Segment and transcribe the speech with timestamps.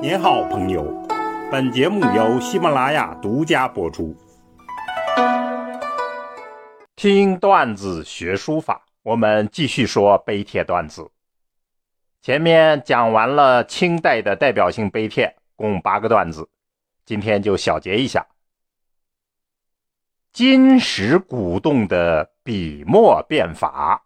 [0.00, 0.84] 您好，朋友。
[1.50, 4.16] 本节目由喜马拉雅独家播出。
[6.94, 11.10] 听段子学书法，我们继续说碑帖段子。
[12.22, 16.48] 前面讲完了清代的代表性碑帖，共八个段子，
[17.04, 18.24] 今天就小结一下。
[20.32, 24.04] 金石鼓动的笔墨变法，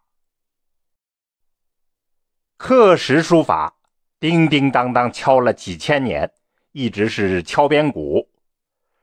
[2.57, 3.75] 刻石书法。
[4.23, 6.31] 叮叮当当敲了几千年，
[6.71, 8.25] 一直是敲边鼓。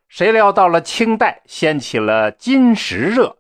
[0.08, 3.36] 谁料到了清代，掀起了金石热，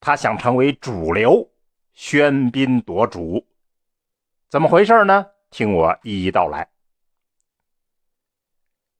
[0.00, 1.48] 他想成为主流，
[1.96, 3.42] 喧宾夺主。
[4.50, 5.24] 怎么回事呢？
[5.50, 6.68] 听我一一道来。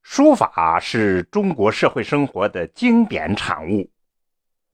[0.01, 3.87] 书法是中国社会生活的经典产物，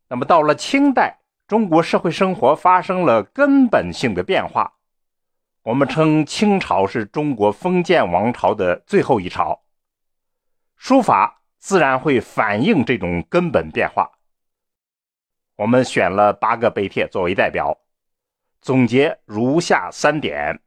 [0.07, 4.73] 那么到了清代，中国社会生活发生了根本性的变化。
[5.63, 9.65] 我们称清朝是中国封建王朝的最后一朝，
[10.77, 14.11] 书法自然会反映这种根本变化。
[15.57, 17.77] 我们选了八个碑帖作为代表，
[18.61, 20.63] 总结如下三点：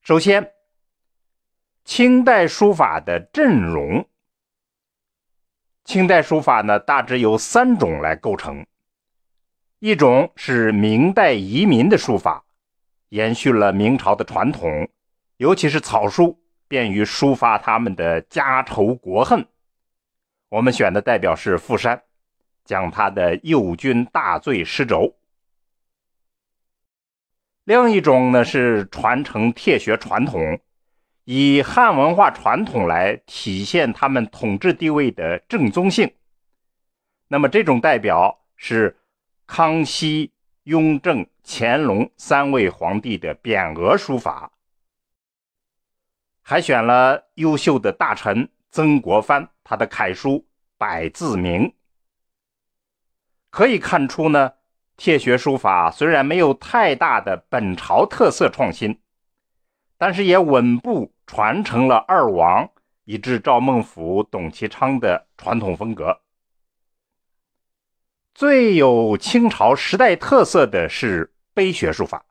[0.00, 0.52] 首先，
[1.84, 4.08] 清代书法的阵容。
[5.84, 8.66] 清代书法呢，大致由三种来构成，
[9.78, 12.44] 一种是明代移民的书法。
[13.10, 14.88] 延续了明朝的传统，
[15.38, 19.46] 尤其是草书，便于抒发他们的家仇国恨。
[20.50, 22.02] 我们选的代表是傅山，
[22.64, 25.02] 讲他的《右军大罪诗轴》。
[27.64, 30.60] 另一种呢是传承帖学传统，
[31.24, 36.12] 以汉文化传统来体现他们统治地位的正宗性。
[37.28, 38.98] 那么这种代表是
[39.46, 40.32] 康熙。
[40.68, 44.52] 雍正、乾隆三位皇帝的匾额书法，
[46.42, 50.30] 还选了优秀的大臣曾国藩，他的楷书
[50.76, 51.62] 《百字铭》。
[53.48, 54.52] 可以看出呢，
[54.98, 59.00] 帖学书法虽然没有太大的本朝特色创新，
[59.96, 62.68] 但是也稳步传承了二王
[63.04, 66.20] 以至赵孟頫、董其昌的传统风格。
[68.38, 72.24] 最有清朝时代特色的是碑学书法。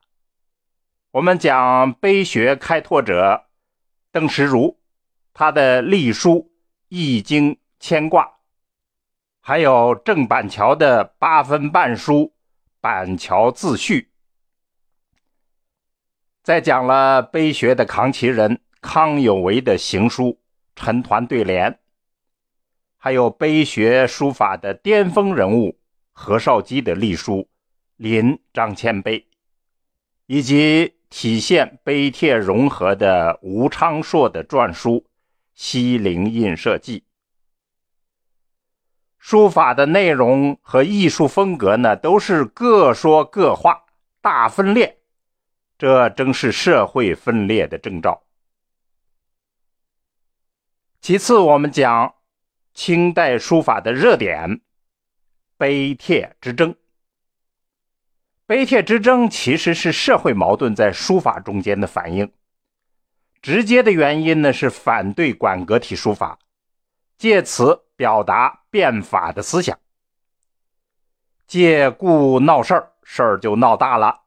[1.10, 3.44] 我们讲碑学开拓者
[4.10, 4.78] 邓石如，
[5.34, 6.30] 他的隶书
[6.88, 8.24] 《易经牵挂》，
[9.42, 12.14] 还有郑板桥的八分半书
[12.80, 14.00] 《板桥自序》。
[16.42, 20.24] 再讲了碑学的扛旗人康有为的行书
[20.74, 21.70] 《陈团对联》，
[22.96, 25.77] 还有碑学书法的巅峰人物。
[26.20, 27.36] 何绍基的隶书
[27.96, 29.20] 《临张骞碑》，
[30.26, 34.96] 以及体现碑帖融合的吴昌硕的篆书
[35.54, 37.00] 《西泠印社记》。
[39.16, 43.84] 书法的内容和艺术风格呢，都是各说各话，
[44.20, 44.98] 大分裂，
[45.78, 48.24] 这正是社会分裂的征兆。
[51.00, 52.16] 其次，我们讲
[52.74, 54.60] 清代书法的热点。
[55.58, 56.76] 碑帖之争，
[58.46, 62.32] 碑帖之争其实是社会矛盾在书法中间的反应。
[63.42, 66.38] 直接的原因呢是反对馆阁体书法，
[67.16, 69.76] 借此表达变法的思想。
[71.48, 74.20] 借故闹事儿，事儿就闹大了。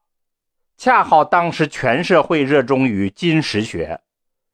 [0.75, 4.01] 恰好当时全社会热衷于金石学，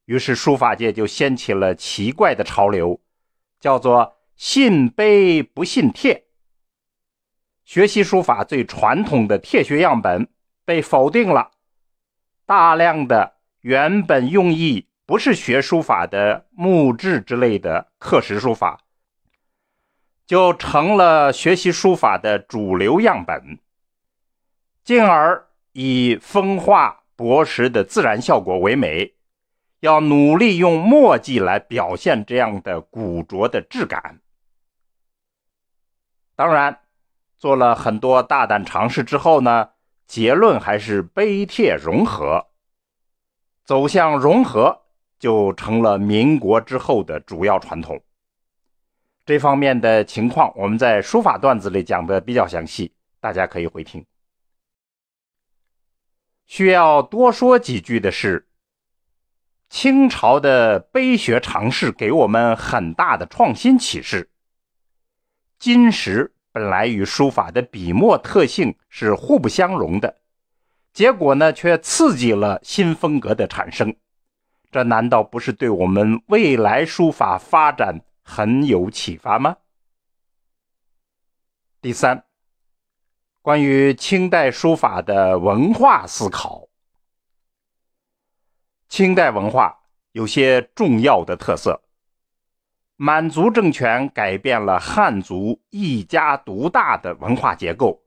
[0.05, 2.99] 于是书法界就掀起了奇怪的潮流，
[3.59, 6.25] 叫做“信碑不信帖”。
[7.67, 10.29] 学习书法最传统的帖学样本
[10.63, 11.51] 被否定了，
[12.45, 18.79] 大量的原本用意不是学书法的木质之类的刻石书法，
[20.25, 23.59] 就成了学习书法的主流样本，
[24.85, 29.15] 进而以风化薄实的自然效果为美，
[29.81, 34.21] 要努力用墨迹来表现这样的古拙的质感。
[36.33, 36.79] 当然。
[37.37, 39.69] 做了很多大胆尝试之后呢，
[40.07, 42.47] 结论还是碑帖融合，
[43.63, 44.81] 走向融合
[45.19, 48.01] 就成了民国之后的主要传统。
[49.23, 54.03] 这方面的情况，我们在书法段子里讲的比较详细，大家可以回听。
[56.47, 58.47] 需要多说几句的是，
[59.69, 64.31] 清朝的碑学尝试给我们很大的创新启示，
[65.59, 66.33] 金石。
[66.57, 70.17] 本来与书法的笔墨特性是互不相容的，
[70.91, 73.95] 结果呢却刺激了新风格的产生，
[74.71, 79.55] 这难道不是对我们未来书法发展很有启发吗？
[81.79, 82.23] 第三，
[83.43, 86.67] 关于清代书法的文化思考，
[88.89, 89.77] 清代文化
[90.13, 91.79] 有些重要的特色。
[92.99, 98.01] 满族政权改变了汉族一家独大的文化结构，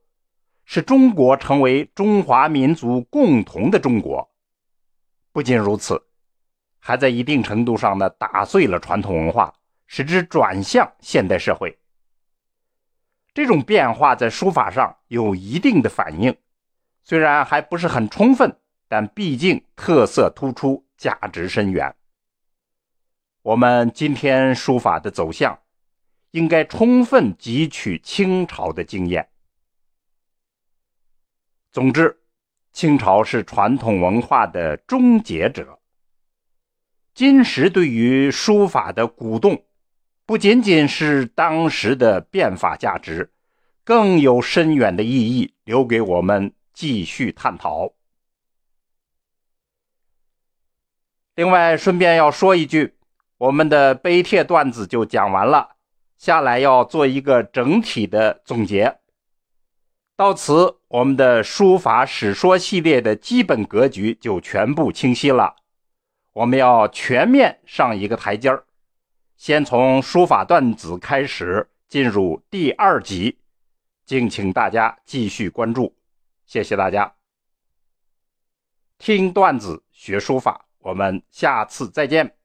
[0.65, 4.29] 使中国成为中华民族共同的中国。
[5.31, 6.03] 不仅如此，
[6.77, 9.53] 还在一定程度上呢打碎了传统文化，
[9.87, 11.79] 使之转向现代社会。
[13.33, 16.35] 这种变化在书法上有一定的反应，
[17.01, 18.53] 虽然还不是很充分，
[18.89, 21.95] 但毕竟特色突出，价值深远。
[23.43, 25.59] 我们今天书法的走向，
[26.29, 29.29] 应该充分汲取清朝的经验。
[31.71, 32.21] 总之，
[32.71, 35.79] 清朝是传统文化的终结者。
[37.15, 39.65] 金石对于书法的鼓动，
[40.27, 43.33] 不仅仅是当时的变法价值，
[43.83, 47.93] 更有深远的意义，留给我们继续探讨。
[51.33, 52.93] 另外，顺便要说一句。
[53.41, 55.77] 我们的碑帖段子就讲完了，
[56.15, 58.99] 下来要做一个整体的总结。
[60.15, 65.55] 到此，我们的书法史说系列的基本格局就全部清晰了。
[66.33, 68.63] 我们要全面上一个台阶儿，
[69.35, 73.39] 先从书法段子开始，进入第二集，
[74.05, 75.95] 敬请大家继续关注。
[76.45, 77.11] 谢谢大家，
[78.99, 82.35] 听段子学书法，我们下次再见。